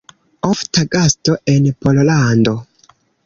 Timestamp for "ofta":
0.51-0.83